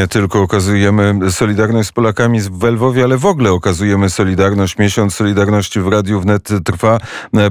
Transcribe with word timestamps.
nie 0.00 0.08
tylko 0.08 0.42
okazujemy 0.42 1.30
solidarność 1.30 1.88
z 1.88 1.92
Polakami 1.92 2.40
w 2.40 2.64
Lwowie, 2.64 3.04
ale 3.04 3.16
w 3.16 3.26
ogóle 3.26 3.52
okazujemy 3.52 4.10
solidarność. 4.10 4.78
Miesiąc 4.78 5.14
Solidarności 5.14 5.80
w 5.80 5.88
Radiu 5.88 6.20
Wnet 6.20 6.48
trwa. 6.64 6.98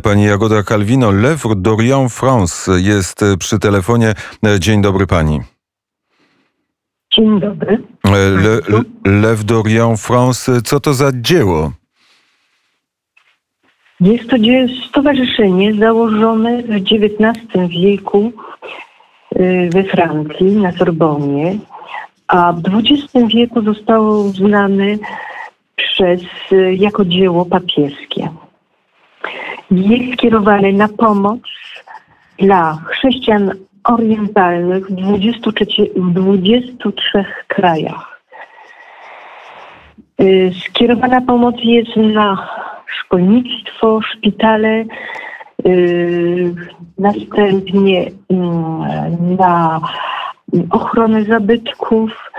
Pani 0.03 0.23
Jagoda 0.23 0.63
Calvino, 0.63 1.11
Lew 1.11 1.43
Dorian 1.55 2.09
France 2.09 2.71
jest 2.81 3.25
przy 3.39 3.59
telefonie. 3.59 4.13
Dzień 4.59 4.81
dobry 4.81 5.07
pani. 5.07 5.39
Dzień 7.13 7.39
dobry. 7.39 7.83
Le, 8.03 8.61
Lew 9.05 9.43
Dorian 9.43 9.97
France, 9.97 10.61
co 10.61 10.79
to 10.79 10.93
za 10.93 11.11
dzieło? 11.13 11.71
Jest 13.99 14.29
to 14.29 14.37
stowarzyszenie 14.89 15.73
założone 15.73 16.63
w 16.63 16.69
XIX 16.69 17.69
wieku 17.83 18.31
we 19.73 19.83
Francji, 19.83 20.45
na 20.45 20.71
Sorbonie, 20.71 21.59
a 22.29 22.53
w 22.53 22.61
XX 22.67 23.33
wieku 23.33 23.61
zostało 23.61 24.19
uznane 24.19 24.97
przez, 25.75 26.21
y, 26.51 26.75
jako 26.75 27.05
dzieło 27.05 27.45
papieskie. 27.45 28.29
Jest 29.71 30.13
skierowane 30.13 30.71
na 30.71 30.87
pomoc 30.87 31.39
dla 32.37 32.77
chrześcijan 32.85 33.51
orientalnych 33.83 34.87
w 34.87 34.95
23, 34.95 35.65
w 35.95 36.13
23 36.13 37.25
krajach. 37.47 38.21
Y, 40.21 40.51
skierowana 40.69 41.21
pomoc 41.21 41.55
jest 41.63 41.95
na 41.95 42.49
szkolnictwo, 42.87 44.01
szpitale, 44.01 44.85
yy, 45.65 46.55
następnie 46.97 48.03
yy, 48.03 48.11
na 49.39 49.81
ochronę 50.69 51.23
zabytków, 51.23 52.31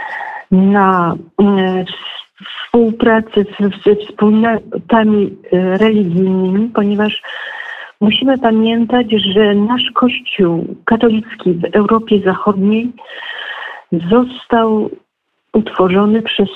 na 0.50 1.14
yy, 1.38 1.84
współpracę 2.70 3.44
ze 3.86 3.96
wspólnotami 3.96 5.36
religijnymi, 5.52 6.68
ponieważ 6.74 7.22
musimy 8.00 8.38
pamiętać, 8.38 9.06
że 9.34 9.54
nasz 9.54 9.90
Kościół 9.94 10.76
katolicki 10.84 11.52
w 11.52 11.64
Europie 11.64 12.20
Zachodniej 12.24 12.92
został 13.92 14.90
utworzony 15.52 16.22
przez, 16.22 16.48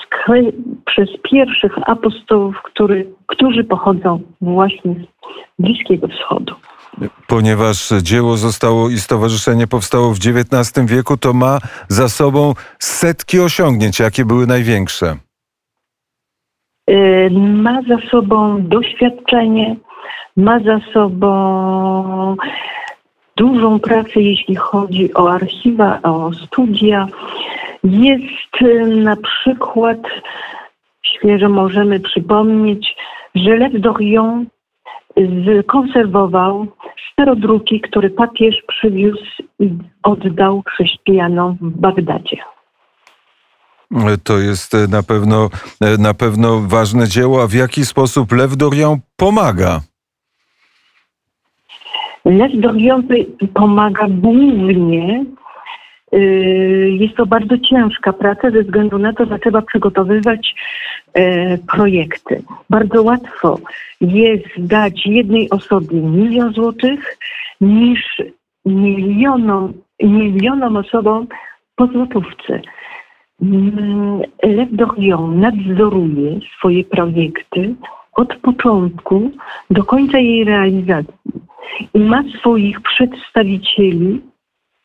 przez 0.85 1.09
pierwszych 1.31 1.89
apostołów, 1.89 2.61
który, 2.63 3.07
którzy 3.27 3.63
pochodzą 3.63 4.21
właśnie 4.41 4.93
z 4.93 5.61
Bliskiego 5.63 6.07
Wschodu. 6.07 6.55
Ponieważ 7.27 7.89
dzieło 8.01 8.37
zostało 8.37 8.89
i 8.89 8.97
stowarzyszenie 8.97 9.67
powstało 9.67 10.13
w 10.13 10.17
XIX 10.17 10.91
wieku, 10.91 11.17
to 11.17 11.33
ma 11.33 11.59
za 11.87 12.09
sobą 12.09 12.53
setki 12.79 13.39
osiągnięć. 13.39 13.99
Jakie 13.99 14.25
były 14.25 14.47
największe? 14.47 15.15
Y, 16.89 17.29
ma 17.33 17.81
za 17.81 18.09
sobą 18.11 18.67
doświadczenie, 18.67 19.75
ma 20.37 20.59
za 20.59 20.79
sobą 20.93 22.35
dużą 23.37 23.79
pracę, 23.79 24.21
jeśli 24.21 24.55
chodzi 24.55 25.13
o 25.13 25.31
archiwa, 25.31 25.99
o 26.03 26.33
studia. 26.33 27.07
Jest 27.83 28.61
y, 28.61 28.87
na 28.87 29.15
przykład, 29.15 29.97
świeżo 31.05 31.49
możemy 31.49 31.99
przypomnieć, 31.99 32.95
że 33.35 33.55
Lew 33.55 33.81
Dorion 33.81 34.45
konserwował 35.67 36.67
starodruki, 37.11 37.81
które 37.81 38.09
papież 38.09 38.55
przywiózł 38.67 39.23
i 39.59 39.69
oddał 40.03 40.63
chrześcijanom 40.67 41.57
w 41.61 41.79
Bagdadzie. 41.79 42.37
To 44.23 44.37
jest 44.37 44.73
na 44.89 45.03
pewno, 45.03 45.49
na 45.99 46.13
pewno 46.13 46.61
ważne 46.67 47.07
dzieło. 47.07 47.43
A 47.43 47.47
w 47.47 47.53
jaki 47.53 47.85
sposób 47.85 48.31
Lew 48.31 48.57
Dorion 48.57 48.99
pomaga? 49.15 49.81
Lew 52.25 52.51
Dorion 52.55 53.07
pomaga 53.53 54.07
głównie 54.09 55.25
jest 56.89 57.15
to 57.15 57.25
bardzo 57.25 57.57
ciężka 57.57 58.13
praca 58.13 58.51
ze 58.51 58.63
względu 58.63 58.97
na 58.97 59.13
to, 59.13 59.25
że 59.25 59.39
trzeba 59.39 59.61
przygotowywać 59.61 60.55
e, 61.13 61.57
projekty. 61.57 62.43
Bardzo 62.69 63.03
łatwo 63.03 63.59
jest 64.01 64.47
dać 64.57 65.05
jednej 65.05 65.49
osobie 65.49 66.01
milion 66.01 66.53
złotych 66.53 67.17
niż 67.61 68.21
milionom, 68.65 69.73
milionom 70.03 70.77
osobom 70.77 71.27
po 71.75 71.87
złotówce. 71.87 72.61
Mm, 73.41 74.21
Lew 74.43 74.69
Dorion 74.71 75.39
nadzoruje 75.39 76.39
swoje 76.57 76.83
projekty 76.83 77.75
od 78.13 78.35
początku 78.35 79.31
do 79.69 79.83
końca 79.83 80.19
jej 80.19 80.43
realizacji 80.43 81.13
i 81.93 81.99
ma 81.99 82.23
swoich 82.39 82.81
przedstawicieli 82.81 84.21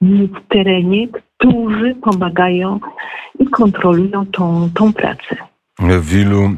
w 0.00 0.48
terenie, 0.48 1.08
którzy 1.08 1.94
pomagają 1.94 2.80
i 3.38 3.46
kontrolują 3.46 4.26
tą, 4.26 4.70
tą 4.74 4.92
pracę. 4.92 5.36
W 5.78 6.16
ilu 6.16 6.50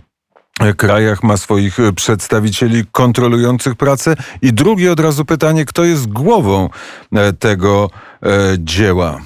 krajach 0.76 1.22
ma 1.22 1.36
swoich 1.36 1.78
przedstawicieli 1.96 2.82
kontrolujących 2.92 3.74
pracę? 3.74 4.14
I 4.42 4.52
drugie 4.52 4.92
od 4.92 5.00
razu 5.00 5.24
pytanie, 5.24 5.64
kto 5.64 5.84
jest 5.84 6.12
głową 6.12 6.68
e, 7.12 7.32
tego 7.32 7.90
e, 8.22 8.28
dzieła? 8.58 9.20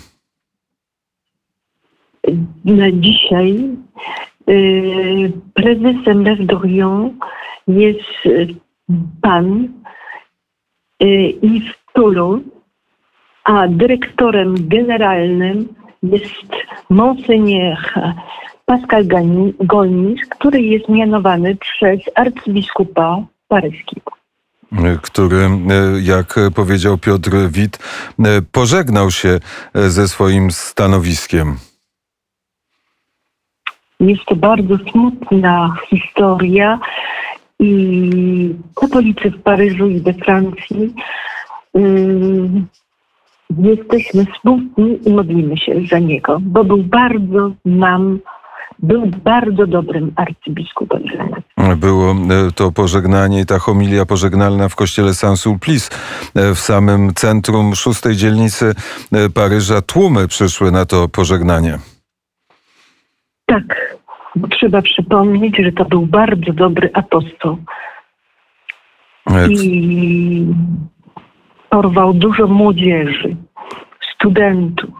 Na 2.65 2.93
dzisiaj 2.93 3.69
e, 4.49 4.53
prezesem 5.55 6.25
Lew 6.25 6.39
Dorion 6.47 7.19
jest 7.69 8.29
pan 9.23 9.69
Yves 11.43 11.75
Toulon, 11.93 12.43
a 13.47 13.69
dyrektorem 13.69 14.55
generalnym 14.69 15.69
jest 16.03 16.51
Monseigneur 16.91 17.79
Pascal 18.65 19.05
Golnisz, 19.61 20.21
który 20.31 20.63
jest 20.63 20.89
mianowany 20.89 21.57
przez 21.57 22.01
arcybiskupa 22.15 23.23
paryskiego 23.49 24.17
który, 25.03 25.49
jak 26.03 26.35
powiedział 26.55 26.99
Piotr 26.99 27.31
Wit, 27.51 27.79
pożegnał 28.53 29.11
się 29.11 29.39
ze 29.75 30.09
swoim 30.09 30.51
stanowiskiem. 30.51 31.57
Jest 34.01 34.25
to 34.27 34.37
bardzo 34.37 34.79
smutna 34.91 35.77
historia 35.89 36.79
i 37.59 38.55
katolicy 38.75 39.31
w 39.31 39.43
Paryżu 39.43 39.89
i 39.89 40.01
we 40.01 40.13
Francji 40.13 40.95
jesteśmy 43.59 44.27
smutni 44.41 44.99
i 45.09 45.15
modlimy 45.15 45.57
się 45.57 45.73
za 45.91 45.99
niego, 45.99 46.39
bo 46.41 46.65
był 46.65 46.79
bardzo 46.79 47.53
nam 47.65 48.19
był 48.79 49.07
bardzo 49.25 49.67
dobrym 49.67 50.13
arcybiskupem 50.17 51.03
Było 51.77 52.13
e, 52.13 52.53
to 52.55 52.73
pożegnanie 52.73 53.41
i 53.41 53.47
ta 53.47 53.59
homilia 53.59 54.07
pożegnalna 54.07 54.69
w 54.69 54.77
kościele 54.77 55.15
Saint-Sulpice 55.15 55.91
e, 56.35 56.55
w 56.55 56.59
samym 56.59 57.15
centrum 57.15 57.75
szóstej 57.75 58.17
dzielnicy 58.17 58.75
e, 59.13 59.31
Paryża. 59.31 59.83
Tłumy 59.83 60.29
przyszły 60.29 60.73
na 60.73 60.87
to 60.87 61.09
pożegnanie. 61.09 61.79
Tak, 63.47 63.97
trzeba 64.51 64.83
przypomnieć, 64.83 65.57
że 65.65 65.73
to 65.73 65.85
był 65.85 66.07
bardzo 66.07 66.53
dobry 66.53 66.91
apostoł. 66.95 67.59
I 69.49 70.47
porwał 71.77 72.15
dużo 72.15 72.47
młodzieży, 72.47 73.37
studentów. 74.15 74.91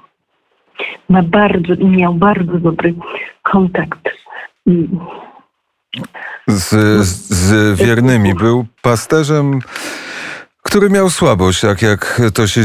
Ma 1.09 1.23
bardzo, 1.23 1.75
miał 1.77 2.15
bardzo 2.15 2.59
dobry 2.59 2.95
kontakt. 3.43 4.09
Z, 6.47 6.69
z 7.29 7.79
wiernymi. 7.81 8.35
Był 8.35 8.67
pasterzem 8.83 9.61
który 10.67 10.91
miał 10.91 11.11
słabość, 11.11 11.61
tak 11.61 11.83
jak 11.83 12.23
to 12.35 12.47
się 12.47 12.63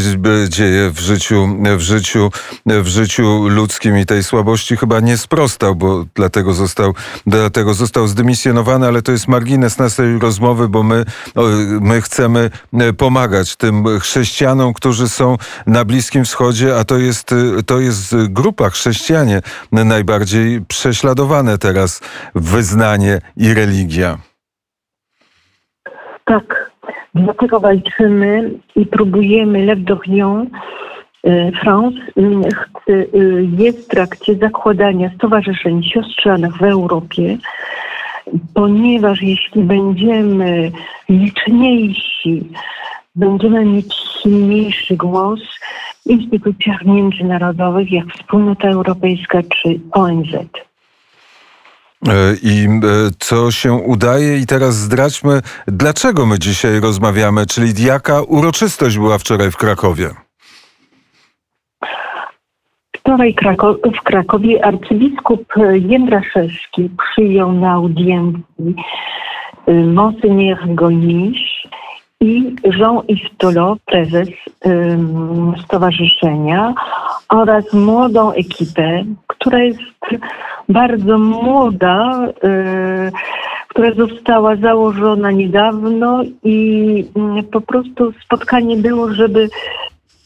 dzieje 0.50 0.90
w 0.90 1.00
życiu, 1.00 1.48
w 1.78 1.82
życiu, 1.82 2.32
w 2.66 2.88
życiu 2.88 3.48
ludzkim 3.48 3.98
i 3.98 4.06
tej 4.06 4.24
słabości 4.24 4.78
chyba 4.78 5.00
nie 5.00 5.18
sprostał, 5.18 5.76
bo 5.76 6.06
dlatego 6.16 6.54
został, 6.54 6.94
dlatego 7.28 7.74
został 7.74 8.08
zdymisjonowany, 8.08 8.88
ale 8.88 9.02
to 9.02 9.12
jest 9.12 9.28
margines 9.28 9.78
naszej 9.78 10.20
rozmowy, 10.20 10.70
bo 10.70 10.84
my, 10.84 11.06
my 11.82 12.02
chcemy 12.02 12.52
pomagać 12.98 13.56
tym 13.56 14.00
chrześcijanom, 14.00 14.74
którzy 14.74 15.10
są 15.10 15.38
na 15.68 15.86
Bliskim 15.86 16.26
Wschodzie, 16.26 16.78
a 16.78 16.84
to 16.84 16.98
jest, 16.98 17.30
to 17.66 17.80
jest 17.80 18.16
grupa 18.30 18.70
chrześcijanie 18.70 19.42
najbardziej 19.72 20.62
prześladowane 20.62 21.58
teraz 21.58 22.02
wyznanie 22.36 23.22
i 23.38 23.54
religia. 23.54 24.18
Tak, 26.26 26.71
Dlatego 27.16 27.60
walczymy 27.60 28.52
i 28.76 28.86
próbujemy 28.86 29.66
Lew 29.66 29.84
Dorion 29.84 30.48
France 31.62 31.98
chce, 32.56 33.06
jest 33.58 33.86
w 33.86 33.88
trakcie 33.88 34.36
zakładania 34.36 35.12
stowarzyszeń 35.16 35.84
siostrzanych 35.84 36.58
w 36.58 36.64
Europie, 36.64 37.38
ponieważ 38.54 39.22
jeśli 39.22 39.64
będziemy 39.64 40.72
liczniejsi, 41.10 42.44
będziemy 43.16 43.66
mieć 43.66 43.94
silniejszy 43.94 44.98
głos 44.98 45.40
w 46.06 46.10
instytucjach 46.10 46.86
międzynarodowych, 46.86 47.92
jak 47.92 48.08
Wspólnota 48.08 48.68
Europejska 48.68 49.40
czy 49.44 49.80
ONZ. 49.92 50.36
I 52.44 52.68
co 53.20 53.52
się 53.52 53.74
udaje? 53.74 54.38
I 54.38 54.46
teraz 54.46 54.76
zdradźmy, 54.76 55.42
dlaczego 55.68 56.26
my 56.26 56.40
dzisiaj 56.40 56.80
rozmawiamy, 56.80 57.46
czyli 57.46 57.84
jaka 57.84 58.22
uroczystość 58.22 58.98
była 58.98 59.18
wczoraj 59.18 59.52
w 59.52 59.58
Krakowie? 59.58 60.10
Wczoraj 62.96 63.36
w 64.00 64.04
Krakowie 64.04 64.66
arcybiskup 64.66 65.54
Jędraszewski 65.74 66.90
przyjął 66.98 67.52
na 67.52 67.72
audiencji 67.72 68.76
Monseigneur 69.68 70.76
Gonisz 70.76 71.68
i 72.22 72.56
Jean-Yves 72.64 73.32
Tolo, 73.38 73.78
prezes 73.86 74.30
stowarzyszenia 75.66 76.74
oraz 77.30 77.74
młodą 77.74 78.32
ekipę, 78.32 79.04
która 79.28 79.60
jest 79.60 79.80
bardzo 80.70 81.18
młoda, 81.18 82.28
y, 82.44 83.12
która 83.68 83.94
została 83.94 84.56
założona 84.56 85.32
niedawno 85.32 86.24
i 86.44 87.06
y, 87.40 87.44
po 87.44 87.62
prostu 87.62 88.14
spotkanie 88.26 88.78
było, 88.78 89.14
żeby 89.14 89.50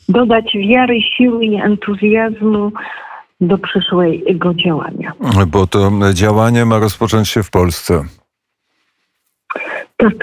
dodać 0.09 0.57
wiary, 0.69 1.01
siły 1.18 1.45
i 1.45 1.56
entuzjazmu 1.56 2.71
do 3.41 3.57
przyszłego 3.57 4.53
działania. 4.53 5.13
Bo 5.48 5.68
to 5.68 5.91
działanie 6.13 6.65
ma 6.65 6.80
rozpocząć 6.80 7.30
się 7.30 7.44
w 7.44 7.50
Polsce. 7.50 8.03
Tak, 9.98 10.13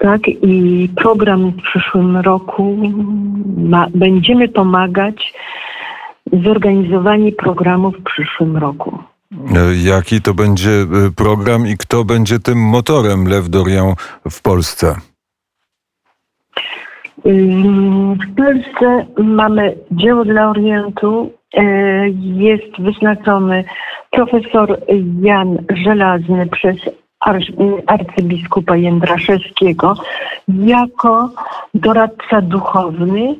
tak. 0.00 0.28
I 0.28 0.88
program 0.96 1.50
w 1.50 1.62
przyszłym 1.62 2.16
roku 2.16 2.76
ma, 3.56 3.86
będziemy 3.94 4.48
pomagać 4.48 5.32
w 6.32 6.44
zorganizowaniu 6.44 7.32
programu 7.32 7.90
w 7.90 8.02
przyszłym 8.02 8.56
roku. 8.56 8.98
Jaki 9.84 10.22
to 10.22 10.34
będzie 10.34 10.70
program 11.16 11.66
i 11.66 11.76
kto 11.76 12.04
będzie 12.04 12.38
tym 12.38 12.58
motorem 12.58 13.24
Lew 13.24 13.48
Dorian 13.48 13.94
w 14.30 14.42
Polsce? 14.42 14.96
W 17.24 18.34
Polsce 18.36 19.06
mamy 19.18 19.76
dzieło 19.90 20.24
dla 20.24 20.50
Orientu. 20.50 21.32
Jest 22.20 22.78
wyznaczony 22.78 23.64
profesor 24.10 24.78
Jan 25.20 25.58
Żelazny 25.84 26.46
przez 26.46 26.76
arcybiskupa 27.86 28.76
Jędraszewskiego 28.76 29.94
jako 30.48 31.30
doradca 31.74 32.40
duchowny 32.40 33.36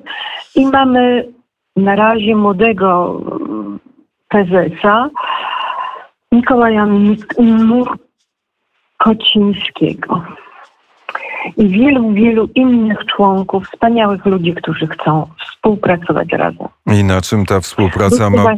i 0.55 0.67
mamy 0.67 1.29
na 1.77 1.97
razie 1.97 2.37
młodego 2.37 3.21
prezesa 4.29 5.11
Mikołaja 6.33 6.87
Kocińskiego 8.97 10.23
i 11.57 11.69
wielu, 11.69 12.13
wielu 12.13 12.49
innych 12.55 12.99
członków, 13.07 13.67
wspaniałych 13.67 14.27
ludzi, 14.27 14.55
którzy 14.55 14.87
chcą 14.87 15.27
współpracować 15.41 16.33
razem. 16.33 16.69
I 16.87 17.05
na 17.05 17.21
czym 17.21 17.47
ta 17.47 17.61
współpraca 17.61 18.31
ma, 18.31 18.55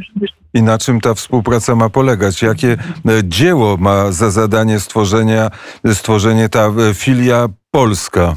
i 0.55 0.63
na 0.63 0.79
czym 0.79 1.01
ta 1.01 1.15
współpraca 1.15 1.75
ma 1.75 1.89
polegać? 1.89 2.43
Jakie 2.43 2.73
e, 2.73 2.77
dzieło 3.25 3.77
ma 3.77 4.13
za 4.13 4.31
zadanie 4.31 4.81
stworzenia, 4.81 5.51
stworzenie 5.93 6.49
ta 6.49 6.67
e, 6.67 6.95
filia 6.95 7.47
polska? 7.71 8.35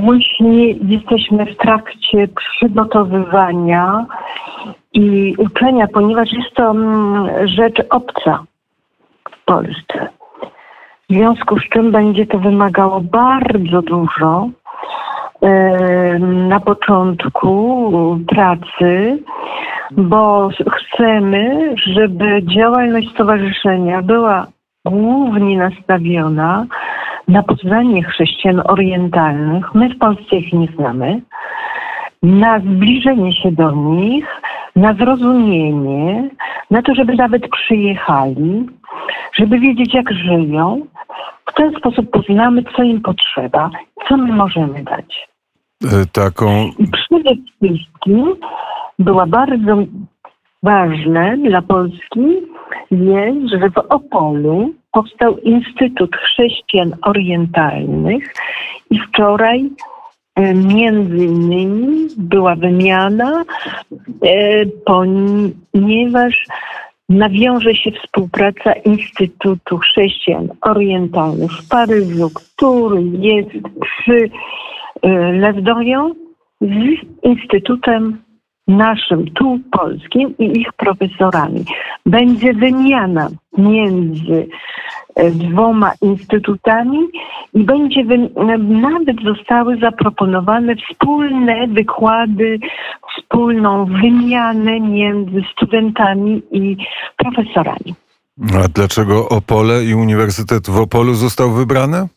Właśnie 0.00 0.70
jesteśmy 0.70 1.46
w 1.46 1.56
trakcie 1.56 2.28
przygotowywania 2.28 4.06
i 4.92 5.34
uczenia, 5.38 5.86
ponieważ 5.88 6.32
jest 6.32 6.54
to 6.54 6.70
mm, 6.70 7.48
rzecz 7.48 7.82
obca 7.90 8.44
w 9.30 9.44
Polsce. 9.44 10.08
W 11.10 11.12
związku 11.12 11.58
z 11.58 11.62
czym 11.62 11.92
będzie 11.92 12.26
to 12.26 12.38
wymagało 12.38 13.00
bardzo 13.00 13.82
dużo 13.82 14.48
na 16.20 16.60
początku 16.60 18.18
pracy, 18.28 19.18
bo 19.90 20.48
chcemy, 20.70 21.74
żeby 21.86 22.42
działalność 22.42 23.10
stowarzyszenia 23.10 24.02
była 24.02 24.46
głównie 24.84 25.58
nastawiona 25.58 26.66
na 27.28 27.42
poznanie 27.42 28.02
chrześcijan 28.02 28.62
orientalnych. 28.64 29.74
My 29.74 29.88
w 29.88 29.98
Polsce 29.98 30.36
ich 30.36 30.52
nie 30.52 30.66
znamy. 30.66 31.20
Na 32.22 32.58
zbliżenie 32.58 33.32
się 33.32 33.52
do 33.52 33.70
nich, 33.70 34.26
na 34.76 34.94
zrozumienie, 34.94 36.28
na 36.70 36.82
to, 36.82 36.94
żeby 36.94 37.14
nawet 37.14 37.48
przyjechali, 37.48 38.66
żeby 39.32 39.58
wiedzieć, 39.58 39.94
jak 39.94 40.12
żyją. 40.12 40.80
W 41.46 41.54
ten 41.54 41.72
sposób 41.74 42.10
poznamy, 42.10 42.62
co 42.76 42.82
im 42.82 43.00
potrzeba, 43.00 43.70
co 44.08 44.16
my 44.16 44.32
możemy 44.32 44.82
dać. 44.82 45.29
E, 45.84 46.06
taką. 46.12 46.70
I 46.78 46.86
przede 46.88 47.30
wszystkim 47.30 48.36
była 48.98 49.26
bardzo 49.26 49.76
ważne 50.62 51.36
dla 51.36 51.62
Polski 51.62 52.26
jest, 52.90 53.48
że 53.52 53.70
w 53.70 53.78
Opolu 53.78 54.74
powstał 54.92 55.38
Instytut 55.38 56.16
Chrześcijan 56.16 56.96
Orientalnych 57.02 58.34
i 58.90 58.98
wczoraj 58.98 59.70
e, 60.36 60.54
między 60.54 61.24
innymi 61.24 62.08
była 62.16 62.56
wymiana, 62.56 63.44
e, 64.22 64.66
ponieważ 64.66 66.46
nawiąże 67.08 67.74
się 67.74 67.90
współpraca 67.90 68.72
Instytutu 68.72 69.78
Chrześcijan 69.78 70.48
Orientalnych 70.60 71.52
w 71.52 71.68
Paryżu, 71.68 72.30
który 72.34 73.02
jest 73.02 73.50
przy 73.80 74.30
e, 75.02 75.32
Lewdorią 75.32 76.14
z 76.60 76.74
Instytutem 77.22 78.22
naszym, 78.68 79.30
tu 79.30 79.58
polskim 79.72 80.34
i 80.38 80.60
ich 80.60 80.72
profesorami. 80.72 81.64
Będzie 82.06 82.54
wymiana 82.54 83.28
między 83.58 84.48
e, 85.16 85.30
dwoma 85.30 85.92
instytutami 86.02 86.98
i 87.54 87.64
będzie 87.64 88.04
nawet 88.58 89.16
zostały 89.24 89.78
zaproponowane 89.78 90.74
wspólne 90.76 91.66
wykłady, 91.68 92.58
wspólną 93.16 93.84
wymianę 93.84 94.80
między 94.80 95.42
studentami 95.52 96.42
i 96.50 96.76
profesorami. 97.16 97.94
A 98.54 98.68
dlaczego 98.68 99.28
Opole 99.28 99.84
i 99.84 99.94
Uniwersytet 99.94 100.70
w 100.70 100.80
Opolu 100.80 101.14
został 101.14 101.50
wybrany? 101.50 102.08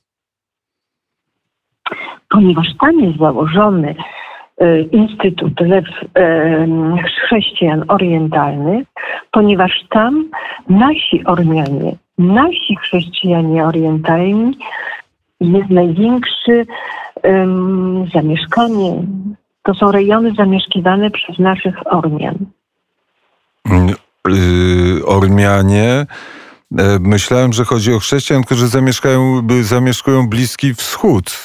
Ponieważ 2.34 2.68
tam 2.80 3.00
jest 3.00 3.18
założony 3.20 3.96
E, 4.58 4.82
Instytut 4.82 5.60
Lew 5.60 5.86
e, 6.16 6.68
Chrześcijan 7.26 7.86
Orientalnych, 7.88 8.88
ponieważ 9.32 9.72
tam 9.90 10.30
nasi 10.70 11.26
Ormianie, 11.26 11.96
nasi 12.18 12.76
chrześcijanie 12.76 13.66
orientalni 13.66 14.58
jest 15.42 15.70
największy 15.70 16.66
um, 17.24 18.06
zamieszkanie. 18.14 19.04
To 19.64 19.74
są 19.74 19.92
rejony 19.92 20.32
zamieszkiwane 20.38 21.12
przez 21.12 21.40
naszych 21.40 21.94
Ormian. 21.94 22.36
Yy, 24.28 25.06
Ormianie. 25.06 26.06
Myślałem, 27.00 27.54
że 27.54 27.64
chodzi 27.66 27.94
o 27.94 28.00
chrześcijan, 28.00 28.44
którzy 28.44 28.68
zamieszkają, 28.68 29.42
zamieszkują 29.62 30.30
Bliski 30.30 30.74
Wschód. 30.74 31.44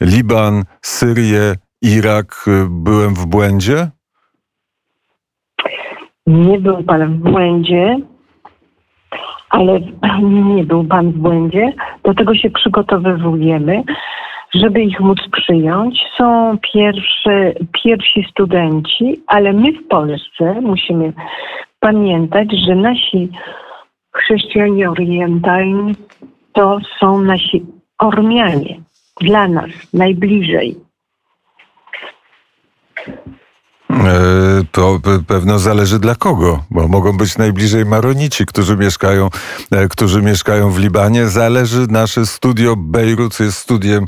Liban, 0.00 0.64
Syrię, 0.82 1.54
Irak, 1.82 2.44
y, 2.48 2.66
byłem 2.70 3.14
w 3.14 3.26
błędzie? 3.26 3.90
Nie 6.26 6.60
był 6.60 6.82
pan 6.82 7.14
w 7.14 7.30
błędzie, 7.30 7.96
ale 9.50 9.80
nie 10.56 10.64
był 10.64 10.84
pan 10.84 11.12
w 11.12 11.16
błędzie. 11.16 11.72
Do 12.04 12.14
tego 12.14 12.34
się 12.34 12.50
przygotowywujemy, 12.50 13.82
żeby 14.54 14.82
ich 14.82 15.00
móc 15.00 15.18
przyjąć. 15.32 16.00
Są 16.16 16.58
pierwsze, 16.72 17.52
pierwsi 17.84 18.26
studenci, 18.30 19.22
ale 19.26 19.52
my 19.52 19.72
w 19.72 19.88
Polsce 19.88 20.60
musimy 20.60 21.12
pamiętać, 21.80 22.48
że 22.66 22.74
nasi 22.74 23.28
chrześcijanie 24.16 24.90
orientalni 24.90 25.94
to 26.52 26.78
są 27.00 27.20
nasi 27.20 27.66
Ormianie, 27.98 28.80
dla 29.20 29.48
nas 29.48 29.70
najbliżej. 29.92 30.76
E, 33.90 34.64
to 34.72 35.00
pewno 35.26 35.58
zależy 35.58 35.98
dla 35.98 36.14
kogo, 36.14 36.64
bo 36.70 36.88
mogą 36.88 37.16
być 37.16 37.38
najbliżej 37.38 37.86
Maronici, 37.86 38.46
którzy 38.46 38.76
mieszkają, 38.76 39.28
e, 39.70 39.88
którzy 39.88 40.22
mieszkają 40.22 40.70
w 40.70 40.78
Libanie. 40.78 41.26
Zależy 41.26 41.86
nasze 41.90 42.26
studio 42.26 42.76
Bejrut 42.76 43.40
jest 43.40 43.58
studiem 43.58 44.04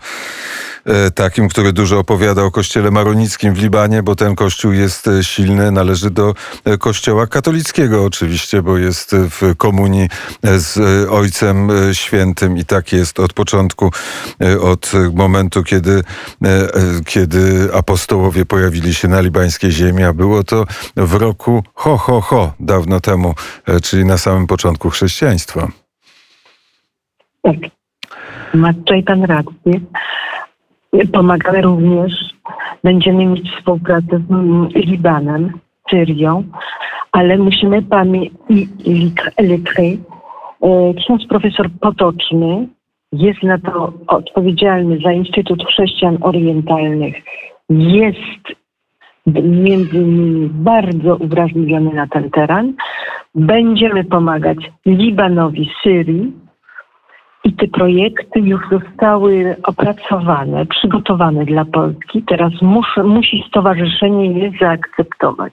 takim, 1.14 1.48
który 1.48 1.72
dużo 1.72 1.98
opowiada 1.98 2.42
o 2.42 2.50
kościele 2.50 2.90
maronickim 2.90 3.54
w 3.54 3.62
Libanie, 3.62 4.02
bo 4.02 4.14
ten 4.14 4.34
kościół 4.34 4.72
jest 4.72 5.08
e, 5.08 5.24
silny, 5.24 5.72
należy 5.72 6.10
do 6.10 6.34
e, 6.64 6.78
kościoła 6.78 7.26
katolickiego 7.26 8.04
oczywiście, 8.04 8.62
bo 8.62 8.78
jest 8.78 9.16
w 9.16 9.56
komunii 9.56 10.08
z 10.42 10.78
Ojcem 11.10 11.68
Świętym 11.92 12.58
i 12.58 12.64
tak 12.64 12.92
jest 12.92 13.20
od 13.20 13.32
początku, 13.32 13.90
od 14.62 14.92
momentu, 15.14 15.62
kiedy, 15.62 16.02
kiedy 17.06 17.68
apostołowie 17.74 18.46
pojawili 18.46 18.94
się 18.94 19.08
na 19.08 19.20
libańskiej 19.20 19.70
ziemi, 19.70 20.04
a 20.04 20.12
było 20.12 20.44
to 20.44 20.64
w 20.96 21.14
roku 21.14 21.64
ho, 21.74 21.98
ho, 21.98 22.20
ho, 22.20 22.52
dawno 22.60 23.00
temu, 23.00 23.34
czyli 23.82 24.04
na 24.04 24.18
samym 24.18 24.46
początku 24.46 24.90
chrześcijaństwa. 24.90 25.68
Tak. 27.42 27.56
Ma 28.54 28.72
tutaj 28.72 29.02
pan 29.02 29.24
rację. 29.24 29.80
Pomagamy 31.12 31.62
również, 31.62 32.12
będziemy 32.84 33.26
mieć 33.26 33.50
współpracę 33.50 34.18
z 34.70 34.74
Libanem, 34.74 35.52
Syrią, 35.90 36.44
ale 37.12 37.38
musimy 37.38 37.82
pamiętać, 37.82 38.32
e, 40.62 40.94
ksiądz 40.94 41.26
profesor 41.28 41.70
Potoczny 41.80 42.68
jest 43.12 43.42
na 43.42 43.58
to 43.58 43.92
odpowiedzialny 44.06 44.98
za 45.04 45.12
Instytut 45.12 45.64
Chrześcijan 45.64 46.18
Orientalnych. 46.20 47.14
Jest 47.70 48.42
między 49.42 49.96
innymi 49.96 50.48
bardzo 50.52 51.16
uwrażliwiony 51.16 51.94
na 51.94 52.06
ten 52.06 52.30
teren. 52.30 52.74
Będziemy 53.34 54.04
pomagać 54.04 54.58
Libanowi, 54.86 55.70
Syrii, 55.82 56.32
i 57.44 57.52
te 57.52 57.68
projekty 57.68 58.40
już 58.40 58.60
zostały 58.70 59.56
opracowane, 59.62 60.66
przygotowane 60.66 61.44
dla 61.44 61.64
Polski. 61.64 62.22
Teraz 62.22 62.52
muszę, 62.62 63.02
musi 63.02 63.44
stowarzyszenie 63.48 64.40
je 64.40 64.52
zaakceptować. 64.60 65.52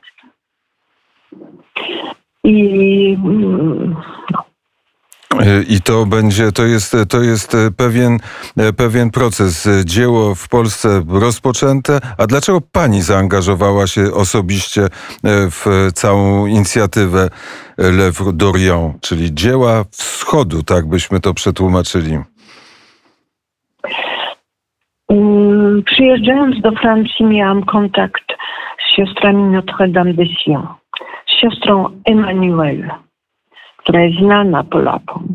I 2.43 3.17
no, 4.31 4.46
i 5.69 5.81
to 5.81 6.05
będzie, 6.05 6.51
to 6.51 6.63
jest, 6.63 6.98
to 7.10 7.22
jest 7.22 7.58
pewien, 7.77 8.17
pewien 8.77 9.12
proces. 9.12 9.69
Dzieło 9.86 10.36
w 10.36 10.50
Polsce 10.50 11.03
rozpoczęte. 11.10 12.00
A 12.17 12.27
dlaczego 12.27 12.62
pani 12.72 13.01
zaangażowała 13.01 13.88
się 13.88 14.13
osobiście 14.13 14.88
w 15.24 15.89
całą 15.93 16.46
inicjatywę 16.46 17.29
L'Oeuvre 17.77 18.31
d'Orient, 18.31 18.93
czyli 19.01 19.34
dzieła 19.34 19.84
wschodu, 19.91 20.63
tak 20.63 20.86
byśmy 20.86 21.19
to 21.19 21.34
przetłumaczyli? 21.34 22.19
Mm, 25.10 25.84
przyjeżdżając 25.86 26.62
do 26.62 26.72
Francji 26.72 27.25
miałam 27.25 27.63
kontakt 27.63 28.24
z 28.79 28.96
siostrami 28.96 29.43
Notre-Dame 29.43 30.13
de 30.13 30.25
Sion, 30.25 30.67
z 31.27 31.41
siostrą 31.41 32.01
Emmanuel 32.05 32.91
która 33.89 34.03
jest 34.03 34.19
znana 34.19 34.63
Polakom, 34.63 35.27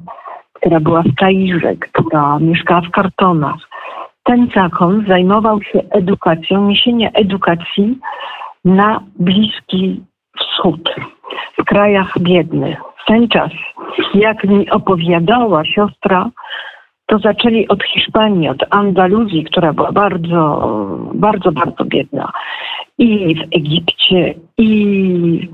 która 0.52 0.80
była 0.80 1.02
w 1.02 1.14
Kairze, 1.14 1.76
która 1.76 2.38
mieszkała 2.38 2.80
w 2.80 2.90
kartonach. 2.90 3.56
Ten 4.22 4.48
zakon 4.54 5.04
zajmował 5.08 5.62
się 5.62 5.80
edukacją, 5.90 6.68
niesienia 6.68 7.10
edukacji 7.10 7.98
na 8.64 9.00
Bliski 9.18 10.00
Wschód, 10.38 10.90
w 11.58 11.64
krajach 11.64 12.18
biednych. 12.18 12.78
W 12.78 13.06
ten 13.06 13.28
czas, 13.28 13.50
jak 14.14 14.44
mi 14.44 14.70
opowiadała 14.70 15.64
siostra, 15.64 16.30
to 17.06 17.18
zaczęli 17.18 17.68
od 17.68 17.84
Hiszpanii, 17.84 18.48
od 18.48 18.64
Andaluzji, 18.70 19.44
która 19.44 19.72
była 19.72 19.92
bardzo, 19.92 20.68
bardzo, 21.14 21.52
bardzo 21.52 21.84
biedna. 21.84 22.32
I 22.98 23.34
w 23.34 23.56
Egipcie, 23.56 24.34
i 24.58 25.48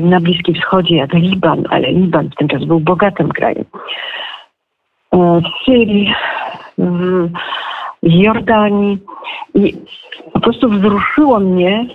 na 0.00 0.20
Bliskim 0.20 0.54
Wschodzie, 0.54 0.96
jak 0.96 1.14
Liban, 1.14 1.64
ale 1.70 1.92
Liban 1.92 2.28
w 2.28 2.34
ten 2.34 2.48
czas 2.48 2.64
był 2.64 2.80
bogatym 2.80 3.28
krajem. 3.28 3.64
W 5.12 5.42
Syrii, 5.64 6.14
w 6.78 8.12
Jordanii 8.12 8.98
i 9.54 9.74
po 10.32 10.40
prostu 10.40 10.68
wzruszyło 10.68 11.40
mnie 11.40 11.86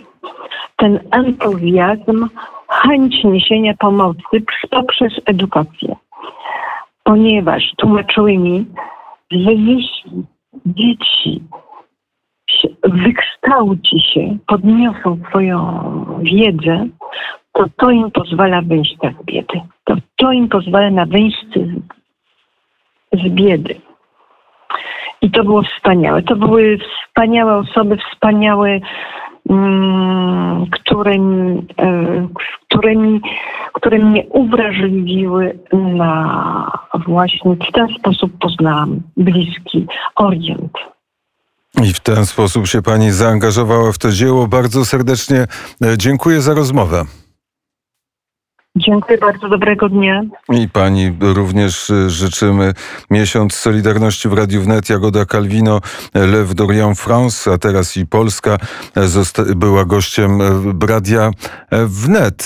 ten 0.76 1.00
entuzjazm, 1.12 2.28
chęć 2.68 3.24
niesienia 3.24 3.74
pomocy 3.80 4.44
poprzez 4.70 5.14
edukację. 5.26 5.96
Ponieważ 7.04 7.72
tłumaczyły 7.78 8.38
mi, 8.38 8.66
że 9.32 9.54
jeśli 9.54 10.26
dzieci 10.66 11.44
wykształci 12.84 14.00
się, 14.14 14.38
podniosą 14.48 15.18
swoją 15.30 15.60
wiedzę, 16.22 16.88
to 17.54 17.66
to 17.78 17.92
im 17.92 18.12
pozwala 18.12 18.62
wyjść 18.62 18.98
z 19.22 19.26
biedy. 19.26 19.62
To 19.84 19.96
to 20.16 20.32
im 20.32 20.50
pozwala 20.50 20.90
na 20.90 21.06
wyjście 21.06 21.60
z, 23.14 23.20
z 23.22 23.30
biedy. 23.30 23.76
I 25.22 25.32
to 25.32 25.44
było 25.44 25.64
wspaniałe. 25.64 26.22
To 26.22 26.36
były 26.36 26.78
wspaniałe 26.78 27.58
osoby, 27.58 27.98
wspaniałe, 27.98 28.80
mm, 29.50 30.66
które, 30.72 31.12
e, 31.12 32.28
które, 32.70 32.96
mi, 32.96 33.22
które 33.74 34.00
mnie 34.00 34.24
uwrażliwiły 34.24 35.60
na 35.74 36.72
właśnie 37.08 37.56
w 37.56 37.72
ten 37.72 37.88
sposób 38.00 38.32
poznałam 38.40 39.02
Bliski 39.18 39.88
Orient. 40.16 40.72
I 41.84 41.94
w 41.94 42.00
ten 42.00 42.26
sposób 42.26 42.68
się 42.68 42.82
Pani 42.82 43.12
zaangażowała 43.12 43.92
w 43.92 43.98
to 43.98 44.12
dzieło. 44.12 44.48
Bardzo 44.48 44.86
serdecznie 44.86 45.48
e, 45.84 45.98
dziękuję 45.98 46.42
za 46.42 46.54
rozmowę. 46.54 47.06
Dziękuję 48.76 49.18
bardzo, 49.18 49.50
dobrego 49.50 49.90
dnia. 49.90 50.22
I 50.50 50.70
pani 50.70 51.18
również 51.20 51.90
y, 51.90 52.10
życzymy 52.10 52.74
miesiąc 53.10 53.54
Solidarności 53.54 54.30
w 54.30 54.34
Radiu 54.34 54.62
Wnet. 54.62 54.90
Jagoda 54.90 55.26
Calvino, 55.26 55.82
Lew 56.14 56.56
Dorian 56.56 56.96
France, 56.96 57.52
a 57.52 57.58
teraz 57.58 57.98
i 57.98 58.06
Polska 58.06 58.58
była 59.56 59.86
gościem 59.86 60.40
Radia 60.88 61.32
Wnet. 61.72 62.42